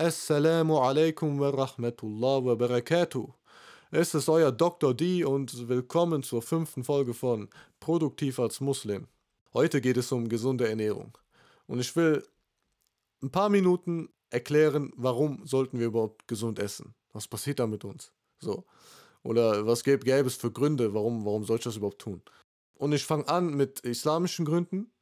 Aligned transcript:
Assalamu 0.00 0.78
alaikum 0.78 1.40
wa 1.40 1.50
rahmatullah 1.50 2.44
wa 2.44 2.54
barakatuh. 2.54 3.32
Es 3.90 4.14
ist 4.14 4.28
euer 4.28 4.52
Dr. 4.52 4.94
D 4.94 5.24
und 5.24 5.66
willkommen 5.66 6.22
zur 6.22 6.40
fünften 6.40 6.84
Folge 6.84 7.14
von 7.14 7.48
Produktiv 7.80 8.38
als 8.38 8.60
Muslim. 8.60 9.08
Heute 9.52 9.80
geht 9.80 9.96
es 9.96 10.12
um 10.12 10.28
gesunde 10.28 10.68
Ernährung. 10.68 11.18
Und 11.66 11.80
ich 11.80 11.96
will 11.96 12.24
ein 13.24 13.30
paar 13.30 13.48
Minuten 13.48 14.08
erklären, 14.30 14.92
warum 14.94 15.44
sollten 15.44 15.80
wir 15.80 15.86
überhaupt 15.88 16.28
gesund 16.28 16.60
essen. 16.60 16.94
Was 17.12 17.26
passiert 17.26 17.58
da 17.58 17.66
mit 17.66 17.84
uns? 17.84 18.12
So. 18.38 18.62
Oder 19.24 19.66
was 19.66 19.82
gäbe, 19.82 20.04
gäbe 20.04 20.28
es 20.28 20.36
für 20.36 20.52
Gründe, 20.52 20.94
warum, 20.94 21.24
warum 21.24 21.42
soll 21.42 21.56
ich 21.56 21.64
das 21.64 21.74
überhaupt 21.74 22.02
tun? 22.02 22.22
Und 22.76 22.92
ich 22.92 23.04
fange 23.04 23.26
an 23.26 23.52
mit 23.52 23.80
islamischen 23.80 24.44
Gründen 24.44 24.92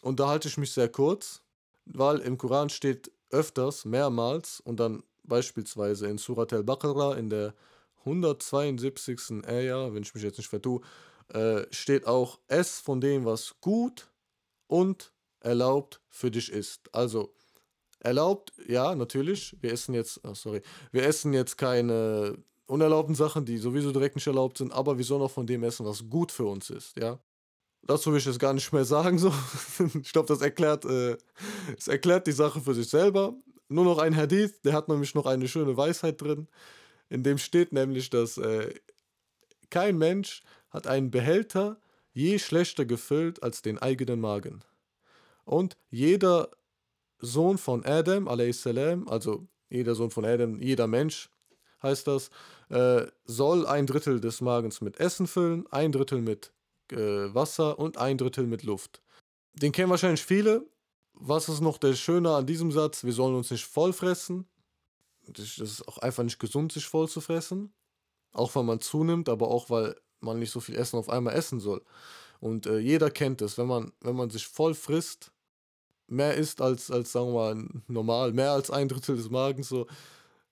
und 0.00 0.18
da 0.18 0.28
halte 0.28 0.48
ich 0.48 0.56
mich 0.56 0.72
sehr 0.72 0.88
kurz, 0.88 1.42
weil 1.84 2.20
im 2.20 2.38
Koran 2.38 2.70
steht 2.70 3.12
öfters, 3.36 3.84
mehrmals 3.84 4.60
und 4.60 4.80
dann 4.80 5.02
beispielsweise 5.24 6.06
in 6.06 6.18
Surat 6.18 6.52
al-Baqarah 6.52 7.16
in 7.16 7.28
der 7.28 7.54
172. 8.00 9.46
Ayah, 9.46 9.92
wenn 9.92 10.02
ich 10.02 10.14
mich 10.14 10.22
jetzt 10.22 10.38
nicht 10.38 10.48
vertue, 10.48 10.80
äh, 11.28 11.62
steht 11.70 12.06
auch 12.06 12.38
es 12.48 12.80
von 12.80 13.00
dem, 13.00 13.24
was 13.24 13.56
gut 13.60 14.08
und 14.68 15.12
erlaubt 15.40 16.00
für 16.08 16.30
dich 16.30 16.50
ist. 16.50 16.94
Also 16.94 17.34
erlaubt, 18.00 18.52
ja, 18.66 18.94
natürlich. 18.94 19.56
Wir 19.60 19.72
essen 19.72 19.94
jetzt, 19.94 20.20
oh, 20.24 20.34
sorry, 20.34 20.62
wir 20.92 21.04
essen 21.04 21.32
jetzt 21.32 21.58
keine 21.58 22.38
unerlaubten 22.66 23.14
Sachen, 23.14 23.44
die 23.44 23.58
sowieso 23.58 23.92
direkt 23.92 24.16
nicht 24.16 24.26
erlaubt 24.26 24.58
sind, 24.58 24.72
aber 24.72 24.96
wir 24.98 25.04
sollen 25.04 25.22
auch 25.22 25.30
von 25.30 25.46
dem 25.46 25.62
essen, 25.62 25.86
was 25.86 26.08
gut 26.08 26.32
für 26.32 26.46
uns 26.46 26.70
ist, 26.70 26.96
ja. 26.96 27.18
Dazu 27.86 28.10
will 28.10 28.18
ich 28.18 28.24
jetzt 28.24 28.40
gar 28.40 28.52
nicht 28.52 28.72
mehr 28.72 28.84
sagen, 28.84 29.18
so. 29.18 29.32
ich 30.02 30.12
glaube, 30.12 30.28
das 30.28 30.40
erklärt, 30.40 30.84
äh, 30.84 31.16
das 31.76 31.88
erklärt 31.88 32.26
die 32.26 32.32
Sache 32.32 32.60
für 32.60 32.74
sich 32.74 32.88
selber. 32.88 33.34
Nur 33.68 33.84
noch 33.84 33.98
ein 33.98 34.16
Hadith, 34.16 34.60
der 34.62 34.72
hat 34.72 34.88
nämlich 34.88 35.14
noch 35.14 35.26
eine 35.26 35.48
schöne 35.48 35.76
Weisheit 35.76 36.20
drin. 36.20 36.48
In 37.08 37.22
dem 37.22 37.38
steht 37.38 37.72
nämlich, 37.72 38.10
dass 38.10 38.38
äh, 38.38 38.74
kein 39.70 39.98
Mensch 39.98 40.42
hat 40.70 40.86
einen 40.86 41.10
Behälter 41.10 41.78
je 42.12 42.38
schlechter 42.38 42.84
gefüllt 42.84 43.42
als 43.42 43.62
den 43.62 43.78
eigenen 43.78 44.20
Magen. 44.20 44.64
Und 45.44 45.76
jeder 45.90 46.50
Sohn 47.18 47.58
von 47.58 47.84
Adam, 47.84 48.26
also 48.26 49.46
jeder 49.68 49.94
Sohn 49.94 50.10
von 50.10 50.24
Adam, 50.24 50.60
jeder 50.60 50.86
Mensch, 50.86 51.30
heißt 51.82 52.06
das, 52.06 52.30
äh, 52.68 53.06
soll 53.24 53.66
ein 53.66 53.86
Drittel 53.86 54.20
des 54.20 54.40
Magens 54.40 54.80
mit 54.80 54.98
Essen 54.98 55.26
füllen, 55.26 55.66
ein 55.70 55.92
Drittel 55.92 56.20
mit 56.20 56.52
äh, 56.92 57.34
Wasser 57.34 57.78
und 57.78 57.98
ein 57.98 58.18
Drittel 58.18 58.46
mit 58.46 58.62
Luft. 58.62 59.02
Den 59.54 59.72
kennen 59.72 59.90
wahrscheinlich 59.90 60.24
viele. 60.24 60.66
Was 61.14 61.48
ist 61.48 61.60
noch 61.60 61.78
der 61.78 61.94
Schöne 61.94 62.34
an 62.34 62.46
diesem 62.46 62.70
Satz? 62.70 63.04
Wir 63.04 63.12
sollen 63.12 63.34
uns 63.34 63.50
nicht 63.50 63.64
voll 63.64 63.92
fressen. 63.92 64.46
Das 65.26 65.58
ist 65.58 65.86
auch 65.88 65.98
einfach 65.98 66.22
nicht 66.22 66.38
gesund, 66.38 66.72
sich 66.72 66.86
voll 66.86 67.08
zu 67.08 67.20
fressen. 67.20 67.72
Auch 68.32 68.54
weil 68.54 68.64
man 68.64 68.80
zunimmt, 68.80 69.28
aber 69.28 69.48
auch 69.48 69.70
weil 69.70 69.96
man 70.20 70.38
nicht 70.38 70.50
so 70.50 70.60
viel 70.60 70.76
Essen 70.76 70.98
auf 70.98 71.08
einmal 71.08 71.34
essen 71.34 71.58
soll. 71.58 71.82
Und 72.40 72.66
äh, 72.66 72.78
jeder 72.78 73.10
kennt 73.10 73.40
es, 73.40 73.56
wenn 73.56 73.66
man, 73.66 73.92
wenn 74.00 74.16
man 74.16 74.30
sich 74.30 74.46
voll 74.46 74.74
frisst, 74.74 75.32
mehr 76.06 76.34
isst 76.34 76.60
als, 76.60 76.90
als, 76.90 77.12
sagen 77.12 77.28
wir 77.28 77.54
mal, 77.54 77.68
normal, 77.88 78.32
mehr 78.32 78.52
als 78.52 78.70
ein 78.70 78.88
Drittel 78.88 79.16
des 79.16 79.30
Magens, 79.30 79.68
so, 79.68 79.86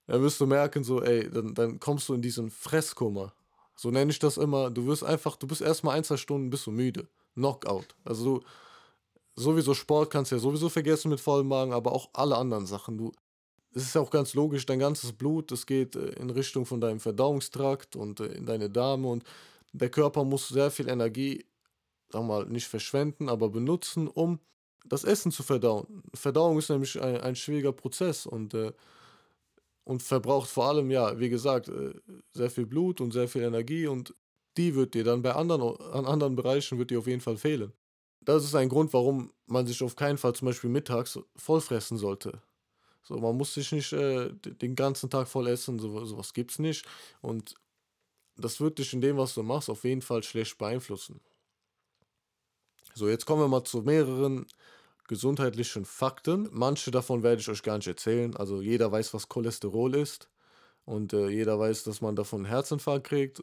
dann 0.06 0.22
wirst 0.22 0.40
du 0.40 0.46
merken, 0.46 0.84
so, 0.84 1.02
ey, 1.02 1.30
dann, 1.30 1.55
dann 1.55 1.80
kommst 1.80 2.08
du 2.08 2.14
in 2.14 2.22
diesen 2.22 2.50
Fresskummer. 2.50 3.34
So 3.77 3.91
nenne 3.91 4.11
ich 4.11 4.19
das 4.19 4.36
immer. 4.36 4.70
Du 4.70 4.86
wirst 4.86 5.05
einfach, 5.05 5.36
du 5.36 5.47
bist 5.47 5.61
erstmal 5.61 5.97
ein, 5.97 6.05
zwei 6.05 6.17
Stunden 6.17 6.50
bist 6.50 6.67
du 6.67 6.70
müde. 6.70 7.08
Knockout. 7.34 7.94
Also 8.05 8.39
du, 8.39 8.44
sowieso 9.34 9.75
Sport 9.75 10.11
kannst 10.11 10.30
du 10.30 10.36
ja 10.36 10.41
sowieso 10.41 10.69
vergessen 10.69 11.11
mit 11.11 11.20
vollem 11.20 11.48
Magen, 11.48 11.72
aber 11.72 11.92
auch 11.92 12.11
alle 12.12 12.36
anderen 12.36 12.67
Sachen. 12.67 12.97
Du, 12.97 13.12
es 13.75 13.83
ist 13.83 13.95
ja 13.95 14.00
auch 14.00 14.11
ganz 14.11 14.34
logisch, 14.34 14.67
dein 14.67 14.78
ganzes 14.78 15.12
Blut, 15.12 15.50
das 15.50 15.67
geht 15.67 15.97
äh, 15.97 16.11
in 16.20 16.30
Richtung 16.30 16.67
von 16.67 16.80
deinem 16.80 17.00
Verdauungstrakt 17.00 17.97
und 17.97 18.20
äh, 18.20 18.27
in 18.27 18.47
deine 18.47 18.70
Darme 18.70 19.08
und 19.08 19.25
der 19.72 19.91
Körper 19.91 20.25
muss 20.25 20.48
sehr 20.48 20.70
viel 20.70 20.89
Energie, 20.89 21.45
sag 22.11 22.23
mal, 22.24 22.46
nicht 22.46 22.68
verschwenden, 22.68 23.29
aber 23.29 23.48
benutzen, 23.48 24.06
um 24.06 24.39
das 24.85 25.02
Essen 25.02 25.33
zu 25.33 25.42
verdauen. 25.42 26.02
Verdauung 26.14 26.58
ist 26.58 26.70
nämlich 26.70 27.01
ein, 27.01 27.20
ein 27.20 27.35
schwieriger 27.35 27.73
Prozess 27.73 28.27
und 28.27 28.55
äh, 28.55 28.73
und 29.84 30.02
verbraucht 30.02 30.50
vor 30.50 30.67
allem, 30.67 30.90
ja, 30.90 31.18
wie 31.18 31.28
gesagt, 31.28 31.68
äh, 31.68 31.95
sehr 32.33 32.50
viel 32.50 32.67
Blut 32.67 33.00
und 33.00 33.12
sehr 33.12 33.28
viel 33.28 33.42
Energie 33.42 33.86
und 33.86 34.14
die 34.56 34.74
wird 34.74 34.95
dir 34.95 35.05
dann 35.05 35.22
bei 35.22 35.34
anderen, 35.34 35.77
an 35.92 36.06
anderen 36.06 36.36
Bereichen 36.36 36.78
wird 36.78 36.90
dir 36.90 36.98
auf 36.98 37.06
jeden 37.06 37.20
Fall 37.20 37.36
fehlen. 37.36 37.72
Das 38.20 38.44
ist 38.44 38.55
ein 38.55 38.68
Grund, 38.68 38.92
warum 38.92 39.33
man 39.46 39.67
sich 39.67 39.83
auf 39.83 39.96
keinen 39.96 40.17
Fall 40.17 40.34
zum 40.34 40.46
Beispiel 40.46 40.70
mittags 40.70 41.18
vollfressen 41.36 41.98
sollte. 41.98 42.40
So, 43.02 43.18
man 43.18 43.36
muss 43.36 43.52
sich 43.52 43.70
nicht 43.73 43.92
äh, 43.92 44.30
den 44.33 44.74
ganzen 44.74 45.11
Tag 45.11 45.28
voll 45.28 45.46
essen, 45.48 45.78
so, 45.78 46.05
sowas 46.06 46.33
gibt's 46.33 46.58
nicht. 46.58 46.86
Und 47.20 47.55
das 48.36 48.61
wird 48.61 48.78
dich 48.78 48.92
in 48.94 49.02
dem, 49.02 49.18
was 49.18 49.34
du 49.34 49.42
machst, 49.42 49.68
auf 49.68 49.84
jeden 49.84 50.00
Fall 50.02 50.23
schlecht 50.23 50.56
beeinflussen. 50.56 51.20
So, 52.94 53.08
jetzt 53.08 53.27
kommen 53.27 53.42
wir 53.42 53.48
mal 53.48 53.64
zu 53.64 53.83
mehreren 53.83 54.46
gesundheitlichen 55.09 55.85
Fakten. 55.85 56.48
Manche 56.53 56.91
davon 56.91 57.23
werde 57.23 57.41
ich 57.41 57.48
euch 57.48 57.63
gar 57.63 57.77
nicht 57.77 57.87
erzählen. 57.87 58.37
Also 58.37 58.63
jeder 58.63 58.91
weiß, 58.91 59.15
was 59.15 59.29
Cholesterol 59.29 59.95
ist. 59.95 60.29
Und 60.85 61.13
äh, 61.13 61.29
jeder 61.29 61.59
weiß, 61.59 61.85
dass 61.85 62.01
man 62.01 62.17
davon 62.17 62.41
einen 62.41 62.53
Herzinfarkt 62.53 63.07
kriegt. 63.07 63.42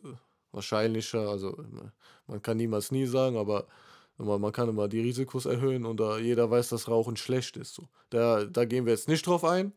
Wahrscheinlicher, 0.52 1.30
also 1.30 1.58
man 2.28 2.42
kann 2.42 2.58
niemals 2.58 2.92
nie 2.92 3.06
sagen, 3.06 3.38
aber 3.38 3.68
man 4.18 4.52
kann 4.52 4.70
immer 4.70 4.88
die 4.88 5.00
Risikos 5.00 5.46
erhöhen 5.46 5.86
und 5.86 6.02
uh, 6.02 6.18
jeder 6.18 6.50
weiß, 6.52 6.70
dass 6.70 6.88
Rauchen 6.88 7.18
schlecht 7.18 7.58
ist. 7.58 7.74
So. 7.74 7.88
Da, 8.10 8.46
da 8.46 8.66
gehen 8.66 8.86
wir 8.86 8.94
jetzt 8.94 9.08
nicht 9.08 9.26
drauf 9.26 9.44
ein, 9.44 9.74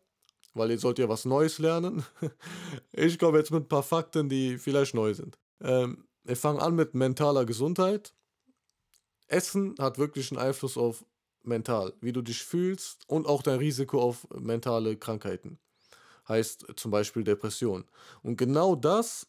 weil 0.53 0.71
ihr 0.71 0.79
sollt 0.79 0.99
ja 0.99 1.09
was 1.09 1.25
Neues 1.25 1.59
lernen. 1.59 2.05
ich 2.93 3.19
komme 3.19 3.39
jetzt 3.39 3.51
mit 3.51 3.65
ein 3.65 3.69
paar 3.69 3.83
Fakten, 3.83 4.29
die 4.29 4.59
vielleicht 4.59 4.95
neu 4.95 5.15
sind. 5.15 5.39
Ähm, 5.63 6.05
wir 6.25 6.37
fangen 6.37 6.61
an 6.61 6.75
mit 6.75 6.95
mentaler 6.95 7.45
Gesundheit. 7.45 8.15
Essen 9.29 9.75
hat 9.79 9.99
wirklich 9.99 10.31
einen 10.31 10.41
Einfluss 10.41 10.77
auf 10.77 11.05
mental, 11.47 11.95
wie 12.01 12.13
du 12.13 12.23
dich 12.23 12.43
fühlst 12.43 13.03
und 13.07 13.27
auch 13.27 13.43
dein 13.43 13.59
Risiko 13.59 14.01
auf 14.01 14.27
mentale 14.31 14.97
Krankheiten. 14.97 15.59
Heißt 16.29 16.67
zum 16.77 16.91
Beispiel 16.91 17.25
Depression. 17.25 17.85
Und 18.23 18.37
genau 18.37 18.75
das 18.77 19.27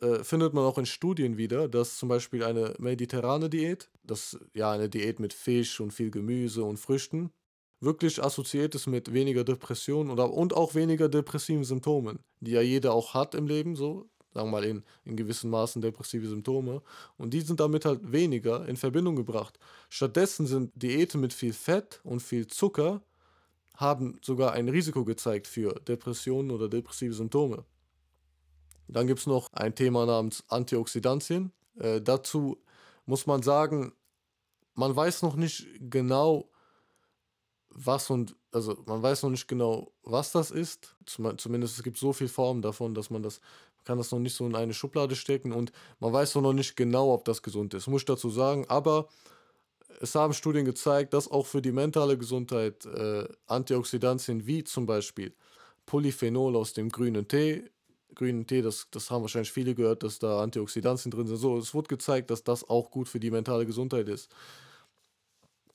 äh, 0.00 0.22
findet 0.22 0.54
man 0.54 0.64
auch 0.64 0.78
in 0.78 0.86
Studien 0.86 1.36
wieder, 1.36 1.68
dass 1.68 1.96
zum 1.96 2.08
Beispiel 2.08 2.44
eine 2.44 2.74
mediterrane 2.78 3.48
Diät, 3.48 3.90
das 4.02 4.38
ja 4.54 4.70
eine 4.70 4.88
Diät 4.88 5.20
mit 5.20 5.32
Fisch 5.32 5.80
und 5.80 5.92
viel 5.92 6.10
Gemüse 6.10 6.64
und 6.64 6.76
Früchten, 6.76 7.30
wirklich 7.80 8.22
assoziiert 8.22 8.74
ist 8.74 8.86
mit 8.86 9.12
weniger 9.12 9.44
Depressionen 9.44 10.10
und, 10.10 10.18
und 10.18 10.54
auch 10.54 10.74
weniger 10.74 11.08
depressiven 11.08 11.64
Symptomen, 11.64 12.20
die 12.40 12.52
ja 12.52 12.60
jeder 12.60 12.92
auch 12.92 13.14
hat 13.14 13.34
im 13.34 13.46
Leben, 13.46 13.76
so 13.76 14.08
sagen 14.36 14.48
wir 14.48 14.60
mal 14.60 14.64
in, 14.64 14.84
in 15.06 15.16
gewissen 15.16 15.48
Maßen 15.48 15.80
depressive 15.80 16.28
Symptome. 16.28 16.82
Und 17.16 17.32
die 17.32 17.40
sind 17.40 17.58
damit 17.58 17.86
halt 17.86 18.12
weniger 18.12 18.68
in 18.68 18.76
Verbindung 18.76 19.16
gebracht. 19.16 19.58
Stattdessen 19.88 20.46
sind 20.46 20.70
Diäten 20.74 21.22
mit 21.22 21.32
viel 21.32 21.54
Fett 21.54 22.00
und 22.04 22.20
viel 22.20 22.46
Zucker 22.46 23.02
haben 23.76 24.18
sogar 24.22 24.52
ein 24.52 24.68
Risiko 24.68 25.04
gezeigt 25.04 25.46
für 25.46 25.72
Depressionen 25.88 26.50
oder 26.50 26.68
depressive 26.68 27.14
Symptome. 27.14 27.64
Dann 28.88 29.06
gibt 29.06 29.20
es 29.20 29.26
noch 29.26 29.52
ein 29.54 29.74
Thema 29.74 30.04
namens 30.04 30.44
Antioxidantien. 30.48 31.52
Äh, 31.78 32.02
dazu 32.02 32.58
muss 33.06 33.26
man 33.26 33.42
sagen, 33.42 33.92
man 34.74 34.94
weiß 34.94 35.22
noch 35.22 35.36
nicht 35.36 35.66
genau, 35.80 36.50
was 37.70 38.10
und 38.10 38.36
also 38.52 38.76
man 38.86 39.02
weiß 39.02 39.22
noch 39.22 39.30
nicht 39.30 39.48
genau, 39.48 39.92
was 40.02 40.32
das 40.32 40.50
ist. 40.50 40.94
Zumindest 41.06 41.76
es 41.76 41.82
gibt 41.82 41.98
so 41.98 42.12
viele 42.12 42.30
Formen 42.30 42.62
davon, 42.62 42.94
dass 42.94 43.10
man 43.10 43.22
das 43.22 43.40
kann 43.86 43.98
das 43.98 44.10
noch 44.10 44.18
nicht 44.18 44.34
so 44.34 44.44
in 44.44 44.54
eine 44.54 44.74
Schublade 44.74 45.16
stecken 45.16 45.52
und 45.52 45.72
man 46.00 46.12
weiß 46.12 46.34
noch 46.34 46.52
nicht 46.52 46.76
genau, 46.76 47.14
ob 47.14 47.24
das 47.24 47.42
gesund 47.42 47.72
ist, 47.72 47.86
muss 47.86 48.02
ich 48.02 48.06
dazu 48.06 48.28
sagen. 48.28 48.66
Aber 48.68 49.08
es 50.00 50.14
haben 50.14 50.34
Studien 50.34 50.64
gezeigt, 50.64 51.14
dass 51.14 51.30
auch 51.30 51.46
für 51.46 51.62
die 51.62 51.72
mentale 51.72 52.18
Gesundheit 52.18 52.84
äh, 52.84 53.26
Antioxidantien 53.46 54.46
wie 54.46 54.64
zum 54.64 54.84
Beispiel 54.86 55.34
Polyphenol 55.86 56.56
aus 56.56 56.72
dem 56.72 56.88
grünen 56.90 57.28
Tee, 57.28 57.70
grünen 58.14 58.46
Tee, 58.46 58.60
das, 58.60 58.88
das 58.90 59.10
haben 59.10 59.22
wahrscheinlich 59.22 59.52
viele 59.52 59.74
gehört, 59.74 60.02
dass 60.02 60.18
da 60.18 60.42
Antioxidantien 60.42 61.12
drin 61.12 61.28
sind. 61.28 61.36
So, 61.36 61.56
es 61.56 61.72
wurde 61.72 61.88
gezeigt, 61.88 62.30
dass 62.30 62.42
das 62.42 62.68
auch 62.68 62.90
gut 62.90 63.08
für 63.08 63.20
die 63.20 63.30
mentale 63.30 63.66
Gesundheit 63.66 64.08
ist. 64.08 64.30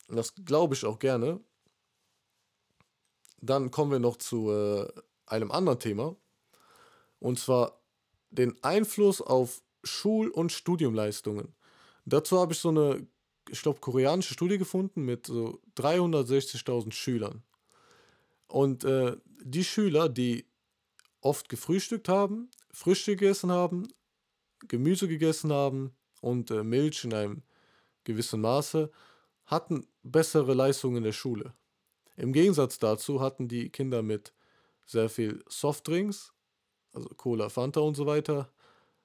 Das 0.09 0.35
glaube 0.35 0.75
ich 0.75 0.85
auch 0.85 0.99
gerne. 0.99 1.39
Dann 3.39 3.71
kommen 3.71 3.91
wir 3.91 3.99
noch 3.99 4.17
zu 4.17 4.51
äh, 4.51 4.87
einem 5.25 5.51
anderen 5.51 5.79
Thema. 5.79 6.15
Und 7.19 7.39
zwar 7.39 7.80
den 8.31 8.55
Einfluss 8.63 9.21
auf 9.21 9.61
Schul- 9.83 10.29
und 10.29 10.51
Studiumleistungen. 10.51 11.53
Dazu 12.05 12.39
habe 12.39 12.53
ich 12.53 12.59
so 12.59 12.69
eine, 12.69 13.05
ich 13.49 13.61
glaube, 13.61 13.79
koreanische 13.79 14.33
Studie 14.33 14.57
gefunden 14.57 15.03
mit 15.03 15.27
so 15.27 15.59
360.000 15.75 16.91
Schülern. 16.93 17.43
Und 18.47 18.83
äh, 18.83 19.15
die 19.43 19.63
Schüler, 19.63 20.09
die 20.09 20.45
oft 21.21 21.49
gefrühstückt 21.49 22.09
haben, 22.09 22.49
Früchte 22.71 23.15
gegessen 23.15 23.51
haben, 23.51 23.87
Gemüse 24.67 25.07
gegessen 25.07 25.51
haben 25.51 25.95
und 26.21 26.51
äh, 26.51 26.63
Milch 26.63 27.03
in 27.03 27.13
einem 27.13 27.43
gewissen 28.03 28.41
Maße, 28.41 28.91
hatten 29.45 29.87
bessere 30.03 30.53
Leistungen 30.53 30.97
in 30.97 31.03
der 31.03 31.11
Schule. 31.11 31.53
Im 32.15 32.33
Gegensatz 32.33 32.79
dazu 32.79 33.21
hatten 33.21 33.47
die 33.47 33.69
Kinder 33.69 34.01
mit 34.01 34.33
sehr 34.85 35.09
viel 35.09 35.43
Softdrinks, 35.47 36.33
also 36.93 37.09
Cola, 37.17 37.49
Fanta 37.49 37.79
und 37.79 37.95
so 37.95 38.05
weiter. 38.05 38.49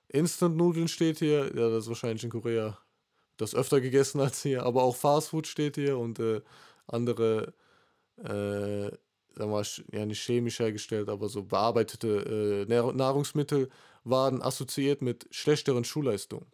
Instant-Nudeln 0.08 0.88
steht 0.88 1.18
hier, 1.18 1.46
ja, 1.54 1.70
das 1.70 1.84
ist 1.84 1.88
wahrscheinlich 1.88 2.24
in 2.24 2.30
Korea 2.30 2.78
das 3.36 3.54
öfter 3.54 3.80
gegessen 3.80 4.20
als 4.20 4.42
hier, 4.42 4.64
aber 4.64 4.82
auch 4.82 4.96
Fastfood 4.96 5.46
steht 5.46 5.76
hier 5.76 5.98
und 5.98 6.18
äh, 6.18 6.40
andere, 6.86 7.52
äh, 8.18 8.90
wir, 9.38 9.62
ja 9.92 10.06
nicht 10.06 10.22
chemisch 10.22 10.58
hergestellt, 10.58 11.08
aber 11.08 11.28
so 11.28 11.42
bearbeitete 11.42 12.66
äh, 12.68 12.92
Nahrungsmittel 12.92 13.68
waren 14.04 14.40
assoziiert 14.40 15.02
mit 15.02 15.26
schlechteren 15.30 15.84
Schulleistungen. 15.84 16.46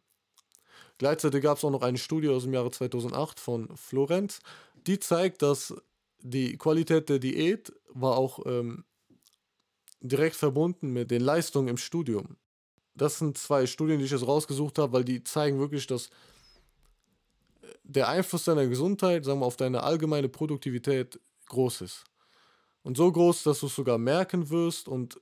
Gleichzeitig 0.99 1.43
gab 1.43 1.59
es 1.59 1.65
auch 1.65 1.71
noch 1.71 1.83
eine 1.83 1.99
Studie 1.99 2.29
aus 2.29 2.45
dem 2.45 2.55
Jahre 2.55 2.71
2008 2.71 3.39
von 3.39 3.77
Florenz, 3.77 4.41
die 4.87 4.99
zeigt, 4.99 5.43
dass 5.43 5.75
die 6.21 6.57
Qualität 6.57 7.09
der 7.09 7.19
Diät 7.19 7.73
war 7.89 8.17
auch 8.17 8.45
ähm, 8.47 8.85
direkt 10.03 10.37
verbunden 10.37 10.93
mit 10.93 11.11
den 11.11 11.23
Leistungen 11.23 11.69
im 11.69 11.77
Studium. 11.77 12.37
Das 12.95 13.19
sind 13.19 13.39
zwei 13.39 13.67
Studien, 13.67 13.99
die 13.99 14.05
ich 14.05 14.11
jetzt 14.11 14.27
rausgesucht 14.27 14.79
habe, 14.79 14.93
weil 14.93 15.05
die 15.05 15.25
zeigen 15.25 15.59
wirklich, 15.59 15.87
dass 15.87 16.11
der 17.85 18.09
Einfluss 18.09 18.45
deiner 18.45 18.67
Gesundheit, 18.67 19.25
sagen 19.25 19.41
wir, 19.41 19.47
auf 19.47 19.57
deine 19.57 19.83
allgemeine 19.83 20.29
Produktivität 20.29 21.21
groß 21.47 21.83
ist. 21.83 22.05
Und 22.83 22.97
so 22.97 23.11
groß, 23.11 23.45
dass 23.45 23.61
du 23.61 23.67
es 23.67 23.75
sogar 23.75 23.99
merken 23.99 24.51
wirst 24.51 24.89
und 24.89 25.21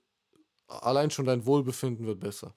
allein 0.67 1.11
schon 1.11 1.27
dein 1.27 1.47
Wohlbefinden 1.47 2.07
wird 2.07 2.21
besser. 2.21 2.55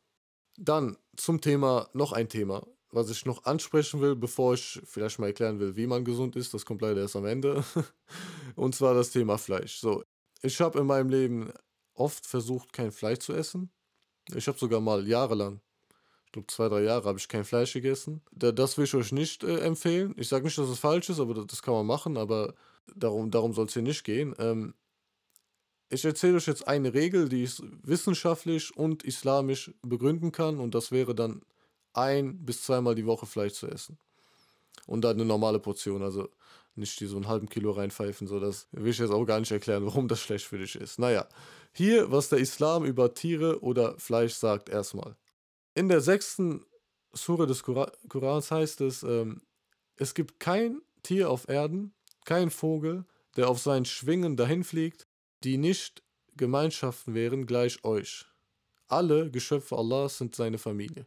Dann 0.57 0.97
zum 1.17 1.41
Thema, 1.41 1.89
noch 1.93 2.13
ein 2.13 2.29
Thema, 2.29 2.65
was 2.91 3.09
ich 3.09 3.25
noch 3.25 3.43
ansprechen 3.45 4.01
will, 4.01 4.15
bevor 4.15 4.53
ich 4.53 4.79
vielleicht 4.85 5.19
mal 5.19 5.27
erklären 5.27 5.59
will, 5.59 5.75
wie 5.75 5.87
man 5.87 6.05
gesund 6.05 6.35
ist. 6.35 6.53
Das 6.53 6.65
kommt 6.65 6.81
leider 6.81 7.01
erst 7.01 7.15
am 7.15 7.25
Ende. 7.25 7.63
Und 8.55 8.75
zwar 8.75 8.93
das 8.93 9.09
Thema 9.09 9.37
Fleisch. 9.37 9.79
So, 9.79 10.03
ich 10.41 10.61
habe 10.61 10.79
in 10.79 10.85
meinem 10.85 11.09
Leben 11.09 11.51
oft 11.93 12.25
versucht, 12.25 12.73
kein 12.73 12.91
Fleisch 12.91 13.19
zu 13.19 13.33
essen. 13.33 13.69
Ich 14.33 14.47
habe 14.47 14.57
sogar 14.57 14.81
mal 14.81 15.07
jahrelang 15.07 15.61
glaube, 16.33 16.47
zwei, 16.47 16.67
drei 16.67 16.81
Jahre 16.83 17.07
habe 17.07 17.17
ich 17.17 17.27
kein 17.29 17.45
Fleisch 17.45 17.73
gegessen. 17.73 18.21
Das 18.31 18.77
will 18.77 18.85
ich 18.85 18.93
euch 18.93 19.11
nicht 19.11 19.43
äh, 19.43 19.59
empfehlen. 19.59 20.13
Ich 20.17 20.27
sage 20.27 20.43
nicht, 20.43 20.57
dass 20.57 20.67
es 20.67 20.79
falsch 20.79 21.09
ist, 21.09 21.19
aber 21.19 21.45
das 21.45 21.61
kann 21.61 21.73
man 21.73 21.85
machen, 21.85 22.17
aber 22.17 22.53
darum, 22.93 23.31
darum 23.31 23.53
soll 23.53 23.67
es 23.67 23.73
hier 23.73 23.81
nicht 23.81 24.03
gehen. 24.03 24.35
Ähm, 24.39 24.73
ich 25.89 26.03
erzähle 26.03 26.37
euch 26.37 26.47
jetzt 26.47 26.67
eine 26.67 26.93
Regel, 26.93 27.29
die 27.29 27.43
ich 27.43 27.61
wissenschaftlich 27.83 28.75
und 28.75 29.03
islamisch 29.03 29.71
begründen 29.83 30.31
kann, 30.31 30.59
und 30.59 30.75
das 30.75 30.91
wäre 30.91 31.13
dann 31.13 31.43
ein 31.93 32.43
bis 32.43 32.63
zweimal 32.63 32.95
die 32.95 33.05
Woche 33.05 33.27
Fleisch 33.27 33.53
zu 33.53 33.67
essen. 33.67 33.97
Und 34.87 35.03
dann 35.03 35.17
eine 35.17 35.25
normale 35.25 35.59
Portion, 35.59 36.01
also 36.01 36.29
nicht 36.75 36.99
die 36.99 37.05
so 37.05 37.15
einen 37.15 37.27
halben 37.27 37.47
Kilo 37.49 37.71
reinpfeifen, 37.71 38.27
so 38.27 38.39
das 38.39 38.67
will 38.71 38.91
ich 38.91 38.97
jetzt 38.97 39.11
auch 39.11 39.25
gar 39.25 39.39
nicht 39.39 39.51
erklären, 39.51 39.85
warum 39.85 40.07
das 40.07 40.21
schlecht 40.21 40.45
für 40.45 40.57
dich 40.57 40.75
ist. 40.75 40.99
Naja, 40.99 41.27
hier, 41.71 42.11
was 42.11 42.29
der 42.29 42.39
Islam 42.39 42.85
über 42.85 43.13
Tiere 43.13 43.61
oder 43.61 43.97
Fleisch 43.99 44.33
sagt, 44.33 44.69
erstmal. 44.69 45.15
In 45.75 45.87
der 45.87 46.01
sechsten 46.01 46.65
Sure 47.13 47.47
des 47.47 47.63
Korans 47.63 48.51
heißt 48.51 48.81
es, 48.81 49.03
ähm, 49.03 49.41
es 49.95 50.13
gibt 50.13 50.39
kein 50.39 50.81
Tier 51.03 51.29
auf 51.29 51.47
Erden, 51.47 51.93
kein 52.25 52.49
Vogel, 52.49 53.05
der 53.35 53.49
auf 53.49 53.59
seinen 53.59 53.85
Schwingen 53.85 54.37
dahinfliegt, 54.37 55.07
die 55.43 55.57
nicht 55.57 56.03
Gemeinschaften 56.35 57.13
wären 57.13 57.45
gleich 57.45 57.83
euch. 57.83 58.25
Alle 58.87 59.29
Geschöpfe 59.29 59.77
Allahs 59.77 60.17
sind 60.17 60.35
seine 60.35 60.57
Familie. 60.57 61.05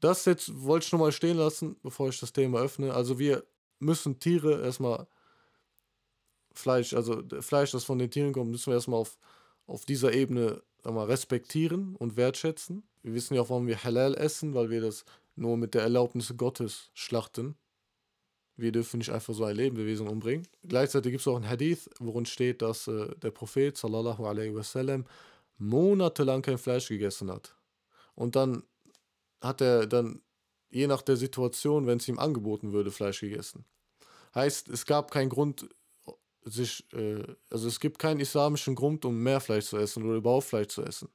Das 0.00 0.24
jetzt 0.26 0.62
wollte 0.62 0.86
ich 0.86 0.92
nochmal 0.92 1.12
stehen 1.12 1.36
lassen, 1.36 1.76
bevor 1.82 2.08
ich 2.08 2.20
das 2.20 2.32
Thema 2.32 2.60
öffne. 2.60 2.94
Also 2.94 3.18
wir 3.18 3.44
müssen 3.78 4.18
Tiere 4.18 4.62
erstmal 4.62 5.06
Fleisch, 6.52 6.92
also 6.94 7.22
Fleisch, 7.40 7.70
das 7.70 7.84
von 7.84 7.98
den 7.98 8.10
Tieren 8.10 8.32
kommt, 8.32 8.50
müssen 8.50 8.70
wir 8.70 8.74
erstmal 8.74 9.00
auf, 9.00 9.18
auf 9.66 9.84
dieser 9.84 10.12
Ebene 10.12 10.62
mal, 10.84 11.06
respektieren 11.06 11.94
und 11.96 12.16
wertschätzen. 12.16 12.82
Wir 13.02 13.14
wissen 13.14 13.34
ja 13.34 13.42
auch, 13.42 13.50
warum 13.50 13.66
wir 13.66 13.84
Halal 13.84 14.14
essen, 14.16 14.54
weil 14.54 14.70
wir 14.70 14.80
das 14.80 15.04
nur 15.36 15.56
mit 15.56 15.74
der 15.74 15.82
Erlaubnis 15.82 16.34
Gottes 16.36 16.90
schlachten. 16.94 17.56
Wir 18.56 18.72
dürfen 18.72 18.98
nicht 18.98 19.12
einfach 19.12 19.34
so 19.34 19.44
ein 19.44 19.54
Lebewesen 19.54 20.08
umbringen. 20.08 20.48
Gleichzeitig 20.66 21.12
gibt 21.12 21.20
es 21.20 21.28
auch 21.28 21.36
ein 21.36 21.48
Hadith, 21.48 21.88
worin 22.00 22.26
steht, 22.26 22.60
dass 22.60 22.88
äh, 22.88 23.14
der 23.16 23.30
Prophet 23.30 23.76
sallallahu 23.76 24.26
alaihi 24.26 24.54
wasallam 24.54 25.04
monatelang 25.58 26.42
kein 26.42 26.58
Fleisch 26.58 26.88
gegessen 26.88 27.30
hat. 27.30 27.54
Und 28.16 28.34
dann 28.34 28.64
hat 29.40 29.60
er 29.60 29.86
dann, 29.86 30.20
je 30.70 30.86
nach 30.86 31.02
der 31.02 31.16
Situation, 31.16 31.86
wenn 31.86 31.98
es 31.98 32.08
ihm 32.08 32.18
angeboten 32.18 32.72
würde, 32.72 32.90
Fleisch 32.90 33.20
gegessen. 33.20 33.64
Heißt, 34.34 34.68
es 34.68 34.86
gab 34.86 35.10
keinen 35.10 35.30
Grund, 35.30 35.68
sich, 36.44 36.84
äh, 36.92 37.24
also 37.50 37.68
es 37.68 37.80
gibt 37.80 37.98
keinen 37.98 38.20
islamischen 38.20 38.74
Grund, 38.74 39.04
um 39.04 39.22
mehr 39.22 39.40
Fleisch 39.40 39.66
zu 39.66 39.78
essen 39.78 40.04
oder 40.04 40.16
überhaupt 40.16 40.46
Fleisch 40.46 40.68
zu 40.68 40.82
essen. 40.82 41.08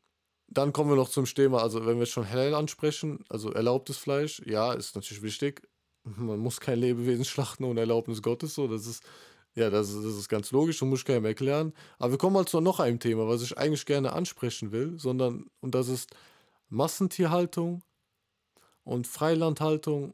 Dann 0.48 0.74
kommen 0.74 0.90
wir 0.90 0.96
noch 0.96 1.10
zum 1.10 1.26
Thema, 1.26 1.62
also 1.62 1.86
wenn 1.86 2.00
wir 2.00 2.06
schon 2.06 2.30
Halal 2.30 2.54
ansprechen, 2.54 3.24
also 3.30 3.52
erlaubtes 3.52 3.98
Fleisch, 3.98 4.42
ja, 4.46 4.74
ist 4.74 4.96
natürlich 4.96 5.24
wichtig. 5.24 5.68
Man 6.04 6.40
muss 6.40 6.60
kein 6.60 6.80
Lebewesen 6.80 7.26
schlachten 7.26 7.64
ohne 7.64 7.82
Erlaubnis 7.82 8.22
Gottes, 8.22 8.56
so, 8.56 8.68
das 8.68 8.86
ist, 8.86 9.04
ja, 9.56 9.70
das, 9.70 9.90
ist, 9.90 10.04
das 10.04 10.16
ist 10.16 10.30
ganz 10.30 10.52
logisch 10.52 10.82
und 10.82 10.90
muss 10.90 11.00
ich 11.00 11.06
keinem 11.06 11.26
erklären. 11.26 11.74
Aber 12.00 12.12
wir 12.12 12.18
kommen 12.18 12.34
mal 12.34 12.46
zu 12.46 12.60
noch 12.60 12.80
einem 12.80 13.00
Thema, 13.00 13.28
was 13.28 13.42
ich 13.42 13.58
eigentlich 13.58 13.86
gerne 13.86 14.14
ansprechen 14.14 14.72
will, 14.72 15.00
sondern, 15.00 15.46
und 15.62 15.76
das 15.76 15.88
ist 15.88 16.10
Massentierhaltung 16.70 17.84
und 18.84 19.08
Freilandhaltung 19.08 20.14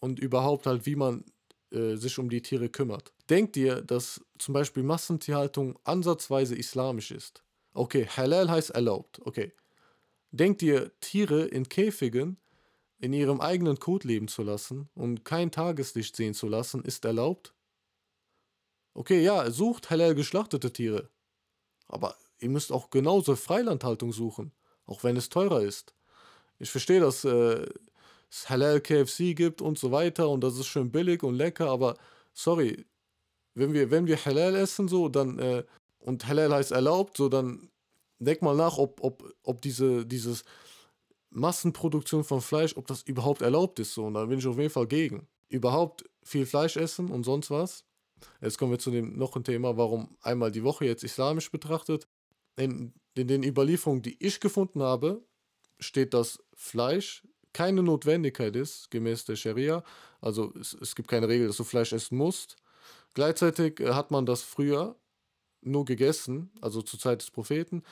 und 0.00 0.18
überhaupt 0.18 0.66
halt, 0.66 0.86
wie 0.86 0.96
man 0.96 1.24
äh, 1.70 1.96
sich 1.96 2.18
um 2.18 2.28
die 2.28 2.42
Tiere 2.42 2.68
kümmert. 2.68 3.12
Denkt 3.30 3.56
ihr, 3.56 3.80
dass 3.80 4.24
zum 4.38 4.54
Beispiel 4.54 4.82
Massentierhaltung 4.82 5.78
ansatzweise 5.84 6.54
islamisch 6.54 7.10
ist? 7.10 7.42
Okay, 7.72 8.06
halal 8.06 8.50
heißt 8.50 8.70
erlaubt. 8.70 9.20
Okay. 9.24 9.52
Denkt 10.30 10.62
ihr, 10.62 10.92
Tiere 11.00 11.44
in 11.44 11.68
Käfigen 11.68 12.38
in 12.98 13.12
ihrem 13.12 13.40
eigenen 13.40 13.78
Kot 13.78 14.04
leben 14.04 14.28
zu 14.28 14.42
lassen 14.42 14.88
und 14.94 15.24
kein 15.24 15.50
Tageslicht 15.50 16.16
sehen 16.16 16.34
zu 16.34 16.48
lassen, 16.48 16.82
ist 16.82 17.04
erlaubt? 17.04 17.54
Okay, 18.94 19.22
ja, 19.22 19.50
sucht 19.50 19.90
halal 19.90 20.14
geschlachtete 20.14 20.72
Tiere. 20.72 21.10
Aber 21.88 22.16
ihr 22.38 22.48
müsst 22.48 22.72
auch 22.72 22.90
genauso 22.90 23.36
Freilandhaltung 23.36 24.12
suchen, 24.12 24.52
auch 24.86 25.02
wenn 25.02 25.16
es 25.16 25.28
teurer 25.28 25.62
ist. 25.62 25.94
Ich 26.64 26.70
verstehe, 26.70 26.98
dass 26.98 27.26
äh, 27.26 27.66
es 28.30 28.48
Halal 28.48 28.80
KFC 28.80 29.36
gibt 29.36 29.60
und 29.60 29.78
so 29.78 29.92
weiter 29.92 30.30
und 30.30 30.42
das 30.42 30.58
ist 30.58 30.66
schön 30.66 30.90
billig 30.90 31.22
und 31.22 31.34
lecker, 31.34 31.68
aber 31.68 31.98
sorry, 32.32 32.86
wenn 33.52 33.74
wir, 33.74 33.90
wenn 33.90 34.06
wir 34.06 34.24
Halal 34.24 34.56
essen, 34.56 34.88
so, 34.88 35.10
dann, 35.10 35.38
äh, 35.38 35.62
und 35.98 36.26
Halal 36.26 36.54
heißt 36.54 36.72
erlaubt, 36.72 37.18
so, 37.18 37.28
dann 37.28 37.68
denk 38.18 38.40
mal 38.40 38.56
nach, 38.56 38.78
ob, 38.78 39.04
ob, 39.04 39.34
ob 39.42 39.60
diese, 39.60 40.06
dieses 40.06 40.42
Massenproduktion 41.28 42.24
von 42.24 42.40
Fleisch, 42.40 42.78
ob 42.78 42.86
das 42.86 43.02
überhaupt 43.02 43.42
erlaubt 43.42 43.78
ist, 43.78 43.92
so, 43.92 44.06
und 44.06 44.14
da 44.14 44.24
bin 44.24 44.38
ich 44.38 44.46
auf 44.46 44.56
jeden 44.56 44.70
Fall 44.70 44.86
gegen. 44.86 45.28
Überhaupt 45.50 46.06
viel 46.22 46.46
Fleisch 46.46 46.78
essen 46.78 47.10
und 47.10 47.24
sonst 47.24 47.50
was. 47.50 47.84
Jetzt 48.40 48.56
kommen 48.56 48.70
wir 48.70 48.78
zu 48.78 48.90
dem 48.90 49.18
noch 49.18 49.36
ein 49.36 49.44
Thema, 49.44 49.76
warum 49.76 50.16
einmal 50.22 50.50
die 50.50 50.64
Woche 50.64 50.86
jetzt 50.86 51.04
islamisch 51.04 51.50
betrachtet. 51.50 52.08
In, 52.56 52.94
in 53.14 53.28
den 53.28 53.42
Überlieferungen, 53.42 54.00
die 54.00 54.16
ich 54.18 54.40
gefunden 54.40 54.82
habe, 54.82 55.22
steht, 55.78 56.14
dass 56.14 56.38
Fleisch 56.54 57.22
keine 57.52 57.82
Notwendigkeit 57.82 58.56
ist, 58.56 58.90
gemäß 58.90 59.24
der 59.24 59.36
Scharia. 59.36 59.82
Also 60.20 60.52
es, 60.60 60.74
es 60.74 60.94
gibt 60.94 61.08
keine 61.08 61.28
Regel, 61.28 61.46
dass 61.46 61.56
du 61.56 61.64
Fleisch 61.64 61.92
essen 61.92 62.18
musst. 62.18 62.56
Gleichzeitig 63.14 63.80
äh, 63.80 63.94
hat 63.94 64.10
man 64.10 64.26
das 64.26 64.42
früher 64.42 64.96
nur 65.62 65.84
gegessen, 65.84 66.50
also 66.60 66.82
zur 66.82 66.98
Zeit 66.98 67.22
des 67.22 67.30
Propheten. 67.30 67.82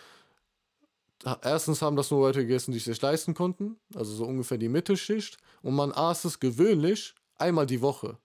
Erstens 1.42 1.80
haben 1.80 1.96
das 1.96 2.10
nur 2.10 2.20
Leute 2.20 2.40
gegessen, 2.40 2.72
die 2.72 2.78
es 2.78 2.84
sich 2.84 3.00
leisten 3.00 3.32
konnten, 3.32 3.76
also 3.94 4.12
so 4.12 4.24
ungefähr 4.24 4.58
die 4.58 4.68
Mittelschicht. 4.68 5.38
Und 5.62 5.74
man 5.74 5.92
aß 5.92 6.24
es 6.24 6.40
gewöhnlich 6.40 7.14
einmal 7.36 7.64
die 7.64 7.80
Woche. 7.80 8.18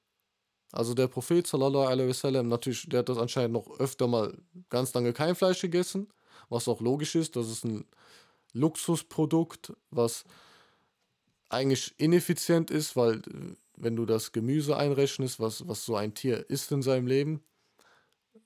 Also 0.71 0.95
der 0.95 1.07
Prophet, 1.07 1.45
sallallahu 1.45 1.85
alaihi 1.85 2.09
wasallam, 2.09 2.47
natürlich, 2.47 2.89
der 2.89 2.99
hat 2.99 3.09
das 3.09 3.19
anscheinend 3.19 3.53
noch 3.53 3.79
öfter 3.79 4.07
mal 4.07 4.35
ganz 4.69 4.93
lange 4.93 5.13
kein 5.13 5.35
Fleisch 5.35 5.61
gegessen, 5.61 6.11
was 6.49 6.67
auch 6.67 6.81
logisch 6.81 7.15
ist. 7.15 7.35
Das 7.35 7.49
ist 7.49 7.63
ein 7.63 7.85
Luxusprodukt, 8.53 9.73
was 9.89 10.23
eigentlich 11.49 11.93
ineffizient 11.97 12.71
ist, 12.71 12.95
weil 12.95 13.17
äh, 13.19 13.55
wenn 13.77 13.95
du 13.95 14.05
das 14.05 14.31
Gemüse 14.31 14.75
einrechnest, 14.75 15.39
was, 15.39 15.67
was 15.67 15.85
so 15.85 15.95
ein 15.95 16.13
Tier 16.13 16.49
isst 16.49 16.71
in 16.71 16.81
seinem 16.81 17.07
Leben, 17.07 17.41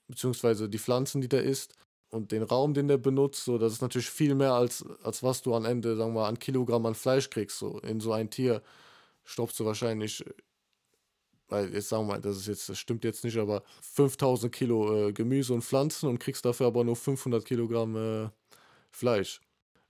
beziehungsweise 0.07 0.69
die 0.69 0.77
Pflanzen, 0.77 1.21
die 1.21 1.29
der 1.29 1.43
isst 1.43 1.73
und 2.09 2.31
den 2.31 2.43
Raum, 2.43 2.73
den 2.73 2.89
der 2.89 2.97
benutzt, 2.97 3.45
so, 3.45 3.57
das 3.57 3.73
ist 3.73 3.81
natürlich 3.81 4.09
viel 4.09 4.35
mehr 4.35 4.53
als, 4.53 4.85
als 5.03 5.23
was 5.23 5.41
du 5.41 5.55
am 5.55 5.65
Ende, 5.65 5.95
sagen 5.95 6.13
wir 6.13 6.27
an 6.27 6.37
Kilogramm 6.37 6.85
an 6.85 6.95
Fleisch 6.95 7.29
kriegst. 7.29 7.57
So. 7.57 7.79
In 7.79 8.01
so 8.01 8.11
ein 8.11 8.29
Tier 8.29 8.61
stopfst 9.23 9.57
du 9.59 9.65
wahrscheinlich, 9.65 10.23
weil 11.47 11.73
jetzt 11.73 11.89
sagen 11.89 12.07
wir 12.07 12.19
das 12.19 12.37
ist 12.37 12.47
jetzt, 12.47 12.67
das 12.67 12.77
stimmt 12.77 13.05
jetzt 13.05 13.23
nicht, 13.23 13.37
aber 13.37 13.63
5000 13.81 14.53
Kilo 14.53 15.07
äh, 15.07 15.13
Gemüse 15.13 15.53
und 15.53 15.63
Pflanzen 15.63 16.09
und 16.09 16.19
kriegst 16.19 16.43
dafür 16.43 16.67
aber 16.67 16.83
nur 16.83 16.97
500 16.97 17.45
Kilogramm 17.45 17.95
äh, 17.95 18.29
Fleisch. 18.91 19.39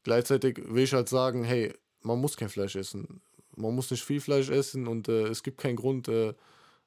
Gleichzeitig 0.04 0.62
will 0.66 0.84
ich 0.84 0.94
halt 0.94 1.10
sagen, 1.10 1.44
hey, 1.44 1.74
man 2.02 2.20
muss 2.20 2.38
kein 2.38 2.50
Fleisch 2.50 2.76
essen. 2.76 3.22
Man 3.56 3.76
muss 3.76 3.92
nicht 3.92 4.04
viel 4.04 4.22
Fleisch 4.22 4.50
essen 4.50 4.88
und 4.88 5.08
äh, 5.08 5.28
es 5.28 5.44
gibt 5.44 5.60
keinen 5.60 5.76
Grund, 5.76 6.08
äh, 6.08 6.34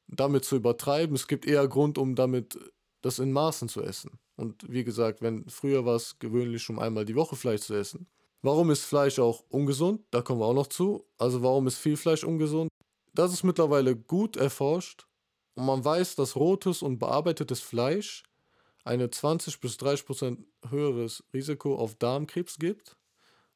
damit 0.08 0.44
zu 0.44 0.56
übertreiben. 0.56 1.14
Es 1.14 1.28
gibt 1.28 1.46
eher 1.46 1.66
Grund, 1.68 1.98
um 1.98 2.14
damit 2.14 2.58
das 3.02 3.18
in 3.18 3.32
Maßen 3.32 3.68
zu 3.68 3.82
essen. 3.82 4.18
Und 4.36 4.64
wie 4.68 4.84
gesagt, 4.84 5.22
wenn 5.22 5.48
früher 5.48 5.84
war 5.84 5.96
es 5.96 6.18
gewöhnlich, 6.18 6.68
um 6.70 6.78
einmal 6.78 7.04
die 7.04 7.14
Woche 7.14 7.36
Fleisch 7.36 7.62
zu 7.62 7.74
essen. 7.74 8.08
Warum 8.42 8.70
ist 8.70 8.84
Fleisch 8.84 9.18
auch 9.18 9.44
ungesund? 9.48 10.02
Da 10.10 10.20
kommen 10.20 10.40
wir 10.40 10.46
auch 10.46 10.54
noch 10.54 10.66
zu. 10.66 11.06
Also 11.18 11.42
warum 11.42 11.66
ist 11.66 11.78
viel 11.78 11.96
Fleisch 11.96 12.24
ungesund? 12.24 12.68
Das 13.14 13.32
ist 13.32 13.44
mittlerweile 13.44 13.96
gut 13.96 14.36
erforscht 14.36 15.06
und 15.54 15.66
man 15.66 15.84
weiß, 15.84 16.16
dass 16.16 16.36
rotes 16.36 16.82
und 16.82 16.98
bearbeitetes 16.98 17.60
Fleisch 17.60 18.24
eine 18.84 19.08
20 19.08 19.60
bis 19.60 19.76
30 19.78 20.04
Prozent 20.04 20.46
höheres 20.68 21.24
Risiko 21.32 21.76
auf 21.76 21.94
Darmkrebs 21.94 22.58
gibt. 22.58 22.96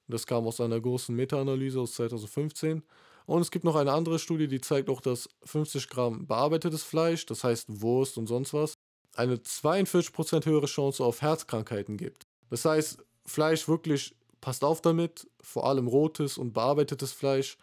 Das 0.08 0.26
kam 0.26 0.46
aus 0.46 0.60
einer 0.60 0.80
großen 0.80 1.14
Meta-Analyse 1.14 1.80
aus 1.80 1.92
2015. 1.92 2.82
Und 3.26 3.42
es 3.42 3.50
gibt 3.50 3.64
noch 3.64 3.76
eine 3.76 3.92
andere 3.92 4.18
Studie, 4.18 4.48
die 4.48 4.60
zeigt 4.60 4.88
auch, 4.88 5.02
dass 5.02 5.28
50 5.44 5.88
Gramm 5.88 6.26
bearbeitetes 6.26 6.82
Fleisch, 6.82 7.26
das 7.26 7.44
heißt 7.44 7.82
Wurst 7.82 8.16
und 8.16 8.26
sonst 8.26 8.54
was, 8.54 8.72
eine 9.14 9.36
42% 9.36 10.46
höhere 10.46 10.66
Chance 10.66 11.04
auf 11.04 11.20
Herzkrankheiten 11.20 11.98
gibt. 11.98 12.26
Das 12.48 12.64
heißt, 12.64 13.04
Fleisch 13.26 13.68
wirklich, 13.68 14.14
passt 14.40 14.64
auf 14.64 14.80
damit, 14.80 15.28
vor 15.42 15.66
allem 15.66 15.88
rotes 15.88 16.38
und 16.38 16.54
bearbeitetes 16.54 17.12
Fleisch, 17.12 17.58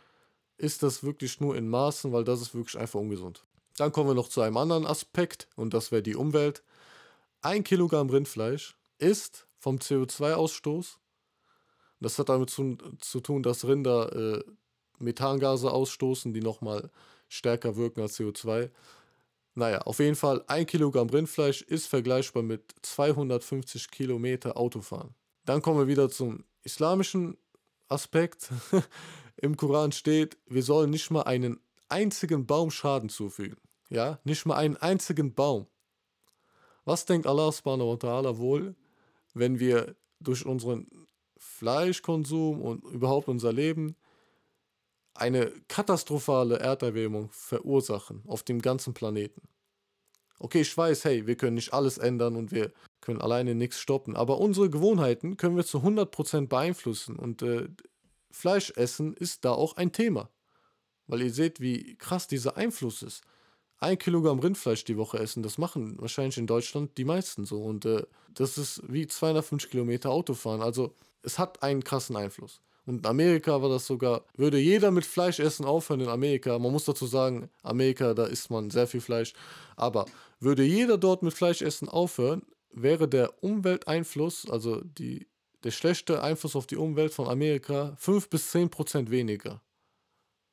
ist 0.58 0.84
das 0.84 1.04
wirklich 1.04 1.40
nur 1.40 1.56
in 1.56 1.68
Maßen, 1.68 2.12
weil 2.14 2.24
das 2.24 2.42
ist 2.42 2.54
wirklich 2.54 2.78
einfach 2.78 3.00
ungesund. 3.00 3.44
Dann 3.78 3.92
kommen 3.92 4.10
wir 4.10 4.16
noch 4.16 4.30
zu 4.30 4.42
einem 4.42 4.58
anderen 4.58 4.86
Aspekt 4.86 5.48
und 5.56 5.74
das 5.74 5.92
wäre 5.92 6.04
die 6.04 6.16
Umwelt. 6.16 6.64
Ein 7.42 7.64
Kilogramm 7.64 8.10
Rindfleisch 8.10 8.78
ist 8.98 9.48
vom 9.58 9.78
CO2-Ausstoß, 9.78 10.98
das 12.06 12.20
hat 12.20 12.30
damit 12.30 12.52
zu, 12.52 12.78
zu 13.00 13.20
tun, 13.20 13.42
dass 13.42 13.66
Rinder 13.66 14.16
äh, 14.16 14.44
Methangase 15.00 15.72
ausstoßen, 15.72 16.36
die 16.36 16.40
nochmal 16.40 16.92
stärker 17.30 17.78
wirken 17.78 18.02
als 18.02 18.20
CO2. 18.20 18.70
Naja, 19.56 19.80
auf 19.80 19.98
jeden 19.98 20.16
Fall, 20.16 20.44
ein 20.46 20.68
Kilogramm 20.68 21.10
Rindfleisch 21.10 21.64
ist 21.64 21.88
vergleichbar 21.88 22.44
mit 22.44 22.76
250 22.84 23.90
Kilometer 23.90 24.56
Autofahren. 24.56 25.16
Dann 25.46 25.64
kommen 25.64 25.80
wir 25.80 25.88
wieder 25.88 26.08
zum 26.12 26.44
islamischen 26.62 27.38
Aspekt. 27.88 28.52
Im 29.38 29.58
Koran 29.58 29.92
steht, 29.92 30.38
wir 30.46 30.62
sollen 30.62 30.92
nicht 30.92 31.10
mal 31.10 31.24
einen 31.24 31.60
einzigen 31.90 32.46
Baum 32.46 32.70
Schaden 32.70 33.10
zufügen. 33.10 33.58
Ja, 33.90 34.20
nicht 34.24 34.46
mal 34.46 34.58
einen 34.58 34.78
einzigen 34.78 35.34
Baum. 35.34 35.66
Was 36.84 37.06
denkt 37.06 37.26
Allah 37.26 37.52
subhanahu 37.52 37.94
wa 37.94 37.96
ta'ala 37.96 38.38
wohl, 38.38 38.76
wenn 39.34 39.60
wir 39.60 39.96
durch 40.20 40.46
unseren 40.46 41.05
Fleischkonsum 41.38 42.62
und 42.62 42.84
überhaupt 42.86 43.28
unser 43.28 43.54
Leben 43.54 43.96
eine 45.14 45.52
katastrophale 45.68 46.60
Erderwärmung 46.60 47.30
verursachen 47.32 48.24
auf 48.28 48.44
dem 48.44 48.62
ganzen 48.62 48.94
Planeten. 48.94 49.42
Okay, 50.40 50.62
ich 50.62 50.78
weiß, 50.78 51.06
hey, 51.06 51.26
wir 51.28 51.38
können 51.38 51.56
nicht 51.56 51.74
alles 51.74 51.98
ändern 51.98 52.36
und 52.36 52.52
wir 52.52 52.74
können 53.00 53.22
alleine 53.22 53.56
nichts 53.56 53.80
stoppen, 53.80 54.16
aber 54.16 54.40
unsere 54.40 54.70
Gewohnheiten 54.70 55.38
können 55.38 55.56
wir 55.56 55.66
zu 55.66 55.80
100% 55.80 56.48
beeinflussen 56.48 57.16
und 57.16 57.42
äh, 57.42 57.70
Fleisch 58.32 58.72
essen 58.76 59.14
ist 59.14 59.46
da 59.46 59.54
auch 59.54 59.78
ein 59.78 59.94
Thema. 59.94 60.30
Weil 61.08 61.22
ihr 61.22 61.34
seht, 61.34 61.62
wie 61.62 61.96
krass 61.96 62.28
dieser 62.28 62.58
Einfluss 62.58 63.02
ist. 63.02 63.24
Ein 63.78 63.98
Kilogramm 63.98 64.40
Rindfleisch 64.40 64.86
die 64.86 64.98
Woche 64.98 65.20
essen, 65.20 65.44
das 65.44 65.58
machen 65.58 65.96
wahrscheinlich 66.00 66.38
in 66.38 66.48
Deutschland 66.48 66.98
die 66.98 67.06
meisten 67.06 67.46
so. 67.46 67.62
Und 67.62 67.86
äh, 67.86 68.04
das 68.34 68.58
ist 68.58 68.82
wie 68.88 69.08
250 69.08 69.70
Kilometer 69.70 70.12
Autofahren. 70.12 70.62
Also 70.62 70.94
es 71.24 71.40
hat 71.40 71.62
einen 71.62 71.84
krassen 71.84 72.16
Einfluss. 72.16 72.62
Und 72.86 73.00
in 73.00 73.06
Amerika 73.06 73.62
war 73.62 73.70
das 73.70 73.88
sogar, 73.88 74.24
würde 74.36 74.60
jeder 74.60 74.92
mit 74.92 75.06
Fleisch 75.06 75.40
essen 75.40 75.66
aufhören 75.66 76.02
in 76.02 76.08
Amerika. 76.08 76.58
Man 76.60 76.72
muss 76.72 76.86
dazu 76.86 77.08
sagen, 77.08 77.50
Amerika, 77.64 78.14
da 78.14 78.26
isst 78.26 78.52
man 78.52 78.70
sehr 78.70 78.88
viel 78.88 79.02
Fleisch. 79.02 79.34
Aber 79.76 80.06
würde 80.40 80.64
jeder 80.64 80.98
dort 80.98 81.24
mit 81.24 81.34
Fleisch 81.34 81.62
essen 81.62 81.90
aufhören, 81.90 82.44
wäre 82.72 83.08
der 83.08 83.44
Umwelteinfluss, 83.44 84.50
also 84.50 84.82
die, 84.82 85.28
der 85.64 85.72
schlechte 85.72 86.22
Einfluss 86.22 86.56
auf 86.56 86.68
die 86.68 86.76
Umwelt 86.78 87.14
von 87.14 87.28
Amerika 87.28 87.96
5 87.98 88.30
bis 88.30 88.52
10 88.52 88.70
Prozent 88.70 89.10
weniger. 89.10 89.62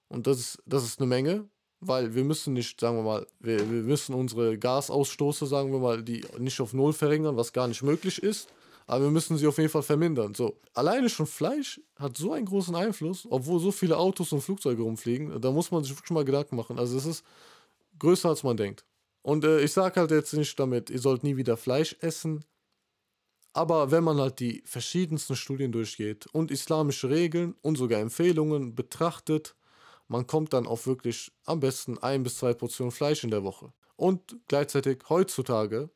Und 0.09 0.27
das 0.27 0.39
ist, 0.39 0.63
das 0.65 0.85
ist 0.85 1.01
eine 1.01 1.09
Menge, 1.09 1.49
weil 1.83 2.15
wir 2.15 2.25
müssen 2.25 2.55
nicht, 2.55 2.81
sagen 2.81 2.97
wir 2.97 3.03
mal, 3.03 3.27
wir, 3.41 3.59
wir 3.59 3.83
müssen 3.83 4.15
unsere 4.15 4.57
Gasausstoße, 4.57 5.47
sagen 5.47 5.73
wir 5.73 5.79
mal, 5.79 6.03
die 6.03 6.25
nicht 6.39 6.61
auf 6.61 6.73
Null 6.73 6.93
verringern, 6.93 7.37
was 7.37 7.53
gar 7.53 7.69
nicht 7.69 7.83
möglich 7.83 8.23
ist 8.23 8.49
aber 8.87 9.05
wir 9.05 9.11
müssen 9.11 9.37
sie 9.39 9.47
auf 9.47 9.59
jeden 9.59 9.71
Fall 9.71 9.83
vermindern. 9.83 10.35
So, 10.35 10.59
alleine 10.75 11.09
schon 11.09 11.27
Fleisch 11.27 11.81
hat 11.97 12.17
so 12.17 12.33
einen 12.33 12.47
großen 12.47 12.75
Einfluss, 12.75 13.27
obwohl 13.31 13.61
so 13.61 13.73
viele 13.73 13.97
Autos 13.97 14.33
und 14.33 14.41
Flugzeuge 14.41 14.83
rumfliegen. 14.83 15.41
Da 15.41 15.51
muss 15.51 15.71
man 15.71 15.83
sich 15.85 15.93
wirklich 15.93 16.11
mal 16.11 16.25
Gedanken 16.25 16.57
machen. 16.57 16.79
Also 16.79 16.97
es 16.97 17.07
ist 17.07 17.25
größer 17.99 18.29
als 18.29 18.43
man 18.43 18.57
denkt. 18.57 18.85
Und 19.23 19.45
äh, 19.45 19.61
ich 19.61 19.73
sage 19.73 20.01
halt 20.01 20.11
jetzt 20.11 20.33
nicht 20.35 20.59
damit, 20.59 20.91
ihr 20.91 20.99
sollt 20.99 21.23
nie 21.23 21.37
wieder 21.37 21.57
Fleisch 21.57 21.97
essen. 22.01 22.45
Aber 23.53 23.91
wenn 23.91 24.03
man 24.03 24.19
halt 24.19 24.41
die 24.41 24.63
verschiedensten 24.65 25.37
Studien 25.37 25.73
durchgeht 25.73 26.27
und 26.33 26.51
islamische 26.51 27.11
Regeln 27.11 27.55
und 27.63 27.77
sogar 27.77 28.01
Empfehlungen 28.01 28.75
betrachtet, 28.75 29.55
man 30.13 30.27
kommt 30.27 30.53
dann 30.53 30.67
auf 30.67 30.87
wirklich 30.87 31.33
am 31.47 31.61
besten 31.61 31.99
ein 31.99 32.23
bis 32.23 32.37
zwei 32.37 32.53
Portionen 32.53 32.93
Fleisch 32.93 33.25
in 33.25 33.31
der 33.31 33.45
Woche. 33.45 33.73
Und 33.97 34.37
gleichzeitig 34.47 34.99
heutzutage 35.09 35.91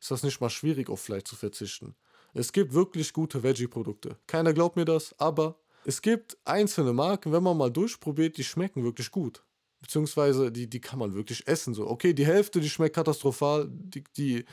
ist 0.00 0.10
das 0.10 0.22
nicht 0.22 0.40
mal 0.40 0.50
schwierig, 0.50 0.90
auf 0.90 1.00
Fleisch 1.00 1.24
zu 1.24 1.34
verzichten. 1.34 1.96
Es 2.34 2.52
gibt 2.52 2.74
wirklich 2.74 3.14
gute 3.14 3.42
Veggie-Produkte. 3.42 4.18
Keiner 4.26 4.52
glaubt 4.52 4.76
mir 4.76 4.84
das, 4.84 5.18
aber 5.18 5.58
es 5.84 6.02
gibt 6.02 6.36
einzelne 6.44 6.92
Marken, 6.92 7.32
wenn 7.32 7.42
man 7.42 7.56
mal 7.56 7.70
durchprobiert, 7.70 8.36
die 8.36 8.44
schmecken 8.44 8.84
wirklich 8.84 9.10
gut. 9.10 9.42
Beziehungsweise 9.80 10.52
die, 10.52 10.68
die 10.68 10.80
kann 10.80 10.98
man 10.98 11.14
wirklich 11.14 11.48
essen. 11.48 11.72
So, 11.72 11.88
okay, 11.88 12.12
die 12.12 12.26
Hälfte, 12.26 12.60
die 12.60 12.68
schmeckt 12.68 12.96
katastrophal, 12.96 13.66
die, 13.70 14.04
die, 14.18 14.44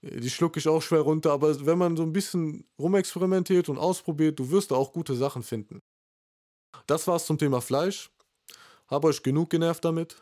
die 0.00 0.30
schlucke 0.30 0.60
ich 0.60 0.68
auch 0.68 0.80
schwer 0.80 1.00
runter, 1.00 1.32
aber 1.32 1.66
wenn 1.66 1.78
man 1.78 1.96
so 1.96 2.04
ein 2.04 2.12
bisschen 2.12 2.68
rumexperimentiert 2.78 3.68
und 3.68 3.78
ausprobiert, 3.78 4.38
du 4.38 4.48
wirst 4.50 4.70
da 4.70 4.76
auch 4.76 4.92
gute 4.92 5.16
Sachen 5.16 5.42
finden. 5.42 5.80
Das 6.86 7.06
war's 7.08 7.26
zum 7.26 7.36
Thema 7.38 7.60
Fleisch. 7.60 8.10
Habe 8.88 9.08
euch 9.08 9.22
genug 9.22 9.50
genervt 9.50 9.84
damit. 9.84 10.16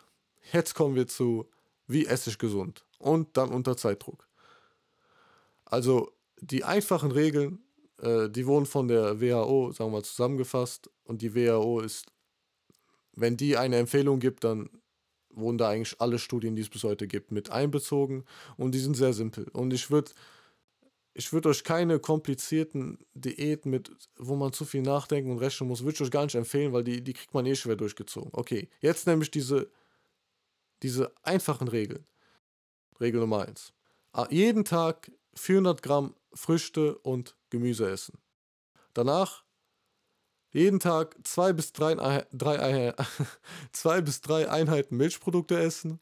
Jetzt 0.52 0.74
kommen 0.74 0.94
wir 0.94 1.06
zu, 1.06 1.48
wie 1.86 2.06
esse 2.06 2.30
ich 2.30 2.38
gesund 2.38 2.84
und 2.98 3.36
dann 3.36 3.50
unter 3.50 3.76
Zeitdruck. 3.76 4.26
Also 5.64 6.12
die 6.40 6.64
einfachen 6.64 7.10
Regeln, 7.10 7.60
äh, 8.00 8.28
die 8.28 8.46
wurden 8.46 8.66
von 8.66 8.88
der 8.88 9.20
WHO, 9.20 9.72
sagen 9.72 9.90
wir 9.90 9.98
mal, 9.98 10.04
zusammengefasst. 10.04 10.90
Und 11.04 11.22
die 11.22 11.34
WHO 11.34 11.80
ist, 11.80 12.06
wenn 13.12 13.36
die 13.36 13.56
eine 13.56 13.76
Empfehlung 13.76 14.20
gibt, 14.20 14.44
dann 14.44 14.70
wurden 15.30 15.58
da 15.58 15.68
eigentlich 15.68 16.00
alle 16.00 16.18
Studien, 16.18 16.56
die 16.56 16.62
es 16.62 16.68
bis 16.68 16.84
heute 16.84 17.06
gibt, 17.06 17.32
mit 17.32 17.50
einbezogen. 17.50 18.24
Und 18.56 18.72
die 18.72 18.78
sind 18.78 18.96
sehr 18.96 19.12
simpel. 19.12 19.48
Und 19.52 19.72
ich 19.72 19.90
würde 19.90 20.12
ich 21.16 21.32
würde 21.32 21.48
euch 21.48 21.64
keine 21.64 21.98
komplizierten 21.98 22.98
Diäten 23.14 23.70
mit, 23.70 23.90
wo 24.18 24.36
man 24.36 24.52
zu 24.52 24.66
viel 24.66 24.82
nachdenken 24.82 25.30
und 25.30 25.38
rechnen 25.38 25.68
muss, 25.68 25.82
würde 25.82 25.94
ich 25.94 26.02
euch 26.02 26.10
gar 26.10 26.24
nicht 26.24 26.34
empfehlen, 26.34 26.72
weil 26.74 26.84
die, 26.84 27.02
die 27.02 27.14
kriegt 27.14 27.32
man 27.32 27.46
eh 27.46 27.56
schwer 27.56 27.76
durchgezogen. 27.76 28.30
Okay, 28.32 28.68
jetzt 28.80 29.06
nämlich 29.06 29.30
diese, 29.30 29.70
diese 30.82 31.12
einfachen 31.22 31.68
Regeln. 31.68 32.04
Regel 33.00 33.20
Nummer 33.20 33.46
1. 33.46 33.72
Jeden 34.30 34.64
Tag 34.64 35.10
400 35.34 35.82
Gramm 35.82 36.14
Früchte 36.34 36.98
und 36.98 37.34
Gemüse 37.48 37.90
essen. 37.90 38.18
Danach 38.92 39.44
jeden 40.50 40.80
Tag 40.80 41.16
zwei 41.24 41.52
bis 41.52 41.72
drei, 41.72 42.26
drei, 42.32 42.94
zwei 43.72 44.00
bis 44.00 44.20
drei 44.20 44.50
Einheiten 44.50 44.96
Milchprodukte 44.96 45.58
essen. 45.58 46.00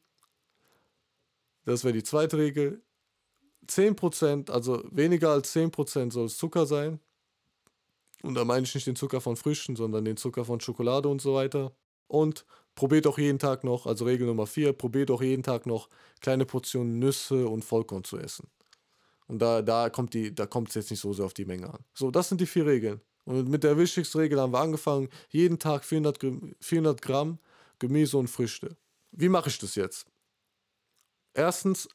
Das 1.64 1.84
wäre 1.84 1.94
die 1.94 2.02
zweite 2.02 2.36
Regel. 2.36 2.82
10%, 3.68 4.50
also 4.50 4.82
weniger 4.90 5.30
als 5.30 5.54
10% 5.54 6.12
soll 6.12 6.26
es 6.26 6.36
Zucker 6.36 6.66
sein. 6.66 7.00
Und 8.22 8.34
da 8.34 8.44
meine 8.44 8.64
ich 8.64 8.74
nicht 8.74 8.86
den 8.86 8.96
Zucker 8.96 9.20
von 9.20 9.36
Früchten, 9.36 9.76
sondern 9.76 10.04
den 10.04 10.16
Zucker 10.16 10.44
von 10.44 10.60
Schokolade 10.60 11.08
und 11.08 11.20
so 11.20 11.34
weiter. 11.34 11.72
Und 12.06 12.46
probiert 12.74 13.06
auch 13.06 13.18
jeden 13.18 13.38
Tag 13.38 13.64
noch, 13.64 13.86
also 13.86 14.04
Regel 14.04 14.26
Nummer 14.26 14.46
4, 14.46 14.72
probiert 14.72 15.10
auch 15.10 15.22
jeden 15.22 15.42
Tag 15.42 15.66
noch 15.66 15.88
kleine 16.20 16.46
Portionen 16.46 16.98
Nüsse 16.98 17.46
und 17.46 17.64
Vollkorn 17.64 18.04
zu 18.04 18.18
essen. 18.18 18.48
Und 19.26 19.40
da, 19.40 19.62
da 19.62 19.90
kommt 19.90 20.14
die, 20.14 20.34
da 20.34 20.46
kommt 20.46 20.68
es 20.68 20.74
jetzt 20.74 20.90
nicht 20.90 21.00
so 21.00 21.12
sehr 21.12 21.24
auf 21.24 21.34
die 21.34 21.44
Menge 21.44 21.72
an. 21.72 21.84
So, 21.94 22.10
das 22.10 22.28
sind 22.28 22.40
die 22.40 22.46
vier 22.46 22.66
Regeln. 22.66 23.00
Und 23.24 23.48
mit 23.48 23.64
der 23.64 23.78
wichtigsten 23.78 24.18
Regel 24.18 24.40
haben 24.40 24.52
wir 24.52 24.60
angefangen, 24.60 25.08
jeden 25.30 25.58
Tag 25.58 25.84
400, 25.84 26.18
400 26.60 27.00
Gramm 27.00 27.38
Gemüse 27.78 28.18
und 28.18 28.28
Früchte. 28.28 28.76
Wie 29.12 29.28
mache 29.28 29.48
ich 29.48 29.58
das 29.58 29.74
jetzt? 29.74 30.06
Erstens, 31.32 31.88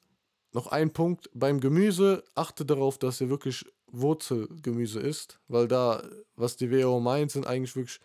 noch 0.51 0.67
ein 0.67 0.91
Punkt, 0.91 1.29
beim 1.33 1.59
Gemüse 1.59 2.23
achte 2.35 2.65
darauf, 2.65 2.97
dass 2.97 3.21
ihr 3.21 3.29
wirklich 3.29 3.65
Wurzelgemüse 3.87 4.99
isst, 4.99 5.39
weil 5.47 5.67
da, 5.67 6.03
was 6.35 6.55
die 6.55 6.71
WHO 6.71 6.99
meint, 6.99 7.31
sind 7.31 7.47
eigentlich 7.47 7.75
wirklich 7.75 7.99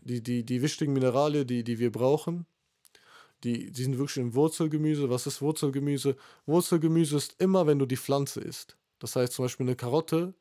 die, 0.00 0.22
die, 0.22 0.44
die 0.44 0.62
wichtigen 0.62 0.92
Mineralien, 0.92 1.46
die, 1.46 1.64
die 1.64 1.78
wir 1.78 1.90
brauchen. 1.90 2.46
Die, 3.42 3.70
die 3.70 3.82
sind 3.82 3.98
wirklich 3.98 4.18
im 4.18 4.34
Wurzelgemüse. 4.34 5.10
Was 5.10 5.26
ist 5.26 5.42
Wurzelgemüse? 5.42 6.16
Wurzelgemüse 6.46 7.16
ist 7.16 7.40
immer, 7.40 7.66
wenn 7.66 7.78
du 7.78 7.86
die 7.86 7.96
Pflanze 7.96 8.40
isst. 8.40 8.76
Das 8.98 9.16
heißt 9.16 9.34
zum 9.34 9.44
Beispiel 9.44 9.66
eine 9.66 9.76
Karotte. 9.76 10.34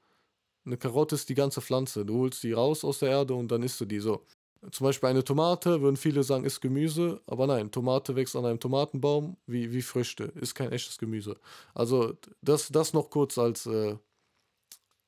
Eine 0.65 0.77
Karotte 0.77 1.15
ist 1.15 1.27
die 1.27 1.35
ganze 1.35 1.61
Pflanze. 1.61 2.05
Du 2.05 2.19
holst 2.19 2.43
die 2.43 2.53
raus 2.53 2.85
aus 2.85 2.99
der 2.99 3.09
Erde 3.09 3.33
und 3.33 3.51
dann 3.51 3.63
isst 3.63 3.79
du 3.81 3.85
die 3.85 3.99
so. 3.99 4.25
Zum 4.72 4.86
Beispiel 4.86 5.10
eine 5.10 5.24
Tomate, 5.24 5.82
würden 5.82 5.98
viele 5.98 6.24
sagen, 6.24 6.46
ist 6.46 6.62
Gemüse, 6.62 7.22
aber 7.27 7.48
nein, 7.48 7.72
Tomate 7.72 8.15
wächst 8.15 8.36
an 8.36 8.46
einem 8.46 8.60
Tomatenbaum 8.60 9.38
wie, 9.46 9.72
wie 9.72 9.82
Früchte, 9.82 10.25
ist 10.36 10.55
kein 10.55 10.72
echtes 10.72 10.98
Gemüse. 10.98 11.38
Also 11.74 12.17
das, 12.41 12.70
das 12.70 12.93
noch 12.93 13.10
kurz 13.10 13.38
als 13.38 13.65
äh, 13.65 13.98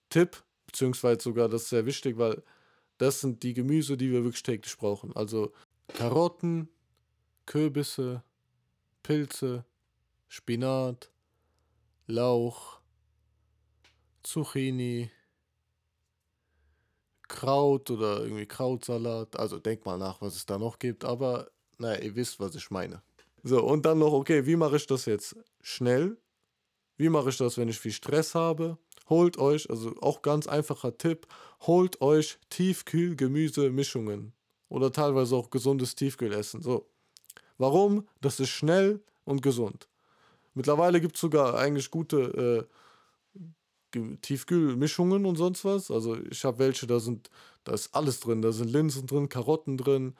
Tipp, 0.10 0.44
beziehungsweise 0.66 1.22
sogar 1.22 1.50
das 1.50 1.64
ist 1.64 1.70
sehr 1.70 1.86
wichtig, 1.86 2.18
weil 2.18 2.44
das 2.98 3.22
sind 3.22 3.44
die 3.44 3.54
Gemüse, 3.54 3.98
die 3.98 4.12
wir 4.12 4.24
wirklich 4.24 4.44
täglich 4.44 4.78
brauchen. 4.78 5.16
Also 5.16 5.54
Karotten, 5.88 6.70
Kürbisse, 7.46 8.24
Pilze, 9.04 9.66
Spinat, 10.28 11.12
Lauch, 12.08 12.80
Zucchini, 14.24 15.12
Kraut 17.27 17.89
oder 17.91 18.22
irgendwie 18.22 18.46
Krautsalat. 18.46 19.38
Also 19.38 19.60
denk 19.60 19.86
mal 19.86 19.98
nach, 19.98 20.22
was 20.22 20.36
es 20.36 20.46
da 20.46 20.58
noch 20.58 20.79
gibt, 20.79 21.05
aber 21.05 21.50
naja, 21.77 22.01
ihr 22.01 22.15
wisst, 22.15 22.39
was 22.39 22.55
ich 22.55 22.72
meine. 22.72 23.01
So, 23.44 23.63
und 23.63 23.86
dann 23.86 24.00
noch, 24.00 24.13
okay, 24.13 24.46
wie 24.46 24.55
mache 24.55 24.77
ich 24.77 24.88
das 24.88 25.05
jetzt 25.05 25.36
schnell? 25.62 26.17
Wie 26.98 27.10
mache 27.10 27.29
ich 27.29 27.38
das, 27.38 27.58
wenn 27.58 27.70
ich 27.70 27.79
viel 27.79 27.91
Stress 27.91 28.34
habe? 28.34 28.77
Holt 29.10 29.38
euch, 29.38 29.70
also 29.70 29.94
auch 30.01 30.22
ganz 30.22 30.48
einfacher 30.48 30.98
Tipp, 30.98 31.27
holt 31.62 32.01
euch 32.01 32.39
Tiefkühl-Gemüse-Mischungen 32.50 34.34
oder 34.70 34.91
teilweise 34.91 35.36
auch 35.36 35.51
gesundes 35.51 35.96
Tiefkühlessen. 35.96 36.62
So. 36.62 36.89
Warum? 37.58 38.08
Das 38.22 38.39
ist 38.39 38.50
schnell 38.50 39.03
und 39.25 39.41
gesund. 39.41 39.88
Mittlerweile 40.55 41.00
gibt 41.01 41.15
es 41.15 41.22
sogar 41.22 41.55
eigentlich 41.55 41.91
gute 41.91 42.67
äh, 42.67 42.75
Tiefkühlmischungen 44.22 45.25
und 45.25 45.36
sonst 45.36 45.66
was. 45.66 45.92
Also 45.92 46.18
ich 46.30 46.44
habe 46.46 46.60
welche, 46.60 46.88
da 46.88 47.00
sind, 47.00 47.30
da 47.64 47.74
ist 47.74 47.94
alles 47.94 48.20
drin. 48.20 48.42
Da 48.42 48.52
sind 48.52 48.72
Linsen 48.72 49.08
drin, 49.08 49.30
Karotten 49.30 49.78
drin, 49.78 50.16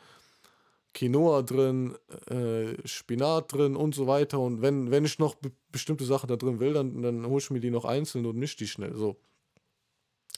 Quinoa 0.94 1.42
drin, 1.42 1.96
äh, 2.30 2.76
Spinat 2.88 3.54
drin 3.54 3.76
und 3.76 3.96
so 3.96 4.08
weiter. 4.08 4.40
Und 4.40 4.62
wenn, 4.62 4.92
wenn 4.92 5.06
ich 5.06 5.20
noch 5.20 5.36
be 5.36 5.52
bestimmte 5.72 6.06
Sachen 6.06 6.28
da 6.28 6.38
drin 6.38 6.62
will, 6.62 6.72
dann, 6.72 7.02
dann 7.02 7.26
hole 7.26 7.40
ich 7.40 7.52
mir 7.52 7.60
die 7.60 7.70
noch 7.70 7.84
einzeln 7.84 8.26
und 8.26 8.38
mische 8.38 8.56
die 8.56 8.68
schnell. 8.68 8.96
So. 8.96 9.18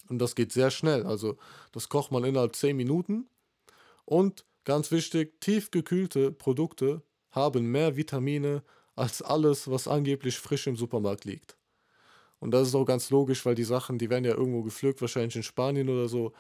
Und 0.09 0.19
das 0.19 0.33
geht 0.33 0.51
sehr 0.51 0.71
schnell. 0.71 1.05
Also 1.05 1.37
das 1.71 1.89
kocht 1.89 2.11
man 2.11 2.23
innerhalb 2.23 2.55
10 2.55 2.75
Minuten. 2.75 3.29
Und 4.05 4.45
ganz 4.63 4.91
wichtig, 4.91 5.39
tiefgekühlte 5.41 6.31
Produkte 6.31 7.03
haben 7.29 7.71
mehr 7.71 7.95
Vitamine 7.97 8.63
als 8.95 9.21
alles, 9.21 9.69
was 9.69 9.87
angeblich 9.87 10.39
frisch 10.39 10.65
im 10.65 10.75
Supermarkt 10.75 11.25
liegt. 11.25 11.55
Und 12.39 12.51
das 12.51 12.67
ist 12.67 12.75
auch 12.75 12.85
ganz 12.85 13.09
logisch, 13.09 13.45
weil 13.45 13.55
die 13.55 13.63
Sachen, 13.63 13.97
die 13.97 14.09
werden 14.09 14.25
ja 14.25 14.35
irgendwo 14.35 14.63
gepflückt, 14.63 15.01
wahrscheinlich 15.01 15.35
in 15.35 15.43
Spanien 15.43 15.89
oder 15.89 16.07
so 16.07 16.33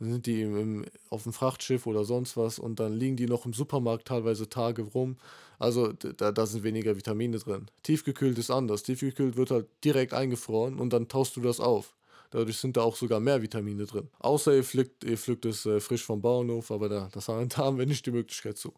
sind 0.00 0.26
die 0.26 0.42
im, 0.42 0.84
auf 1.10 1.24
dem 1.24 1.32
Frachtschiff 1.32 1.86
oder 1.86 2.04
sonst 2.04 2.36
was 2.36 2.58
und 2.58 2.80
dann 2.80 2.94
liegen 2.94 3.16
die 3.16 3.26
noch 3.26 3.44
im 3.44 3.52
Supermarkt 3.52 4.08
teilweise 4.08 4.48
Tage 4.48 4.82
rum. 4.82 5.16
Also 5.58 5.92
da, 5.92 6.32
da 6.32 6.46
sind 6.46 6.62
weniger 6.62 6.96
Vitamine 6.96 7.38
drin. 7.38 7.66
Tiefgekühlt 7.82 8.38
ist 8.38 8.50
anders. 8.50 8.82
Tiefgekühlt 8.82 9.36
wird 9.36 9.50
halt 9.50 9.66
direkt 9.84 10.14
eingefroren 10.14 10.78
und 10.78 10.92
dann 10.92 11.08
taust 11.08 11.36
du 11.36 11.42
das 11.42 11.60
auf. 11.60 11.94
Dadurch 12.30 12.58
sind 12.58 12.76
da 12.76 12.82
auch 12.82 12.96
sogar 12.96 13.20
mehr 13.20 13.42
Vitamine 13.42 13.84
drin. 13.84 14.08
Außer 14.20 14.54
ihr 14.54 14.64
pflückt, 14.64 15.04
ihr 15.04 15.18
pflückt 15.18 15.44
es 15.44 15.66
äh, 15.66 15.80
frisch 15.80 16.04
vom 16.04 16.22
Bauernhof, 16.22 16.70
aber 16.70 16.88
da, 16.88 17.08
das 17.12 17.28
haben, 17.28 17.48
da 17.50 17.58
haben 17.58 17.78
wir 17.78 17.86
nicht 17.86 18.06
die 18.06 18.12
Möglichkeit 18.12 18.56
zu. 18.56 18.72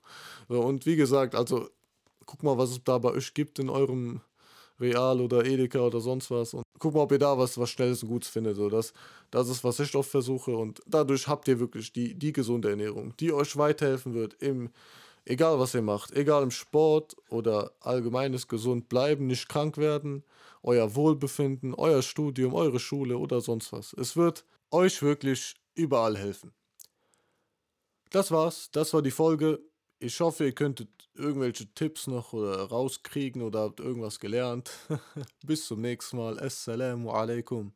So, 0.49 0.61
und 0.61 0.87
wie 0.87 0.97
gesagt, 0.97 1.35
also 1.35 1.69
guck 2.27 2.43
mal, 2.43 2.59
was 2.59 2.71
es 2.71 2.83
da 2.83 2.99
bei 2.99 3.11
euch 3.11 3.35
gibt 3.35 3.59
in 3.59 3.69
eurem 3.69 4.23
Real 4.83 5.21
oder 5.21 5.45
Edeka 5.45 5.81
oder 5.81 6.01
sonst 6.01 6.31
was. 6.31 6.53
Und 6.53 6.65
guck 6.79 6.95
mal, 6.95 7.01
ob 7.01 7.13
ihr 7.13 7.19
da 7.19 7.39
was, 7.39 7.57
was 7.57 7.71
Schnelles 7.71 8.03
und 8.03 8.11
Gutes 8.11 8.29
findet. 8.29 8.57
So, 8.57 8.69
das, 8.69 8.93
das 9.31 9.49
ist, 9.49 9.65
was 9.65 9.81
ich 9.81 9.95
oft 9.95 10.11
versuche. 10.11 10.51
Und 10.51 10.83
dadurch 10.87 11.29
habt 11.29 11.49
ihr 11.49 11.59
wirklich 11.61 11.93
die, 11.93 12.15
die 12.15 12.33
gesunde 12.33 12.71
Ernährung, 12.71 13.15
die 13.19 13.33
euch 13.33 13.57
weiterhelfen 13.57 14.13
wird, 14.13 14.35
im, 14.43 14.71
egal 15.25 15.59
was 15.59 15.75
ihr 15.75 15.83
macht, 15.83 16.13
egal 16.13 16.43
im 16.43 16.51
Sport 16.51 17.17
oder 17.31 17.73
allgemeines 17.81 18.49
gesund 18.49 18.89
bleiben, 18.89 19.27
nicht 19.27 19.49
krank 19.49 19.79
werden, 19.79 20.25
euer 20.63 20.95
Wohlbefinden, 20.95 21.75
euer 21.75 22.03
Studium, 22.03 22.55
eure 22.55 22.79
Schule 22.79 23.17
oder 23.19 23.41
sonst 23.41 23.73
was. 23.73 23.95
Es 23.95 24.17
wird 24.17 24.45
euch 24.71 25.03
wirklich 25.03 25.55
überall 25.75 26.17
helfen. 26.17 26.53
Das 28.11 28.31
war's, 28.31 28.71
das 28.73 28.93
war 28.93 29.03
die 29.03 29.11
Folge. 29.11 29.61
Ich 30.05 30.19
hoffe, 30.19 30.47
ihr 30.47 30.53
könntet 30.53 30.89
irgendwelche 31.15 31.73
Tipps 31.75 32.09
noch 32.09 32.33
oder 32.33 32.57
rauskriegen 32.57 33.41
oder 33.41 33.61
habt 33.61 33.79
irgendwas 33.79 34.19
gelernt. 34.19 34.73
Bis 35.47 35.65
zum 35.67 35.81
nächsten 35.81 36.17
Mal. 36.17 36.41
Assalamu 36.41 37.13
alaikum. 37.13 37.73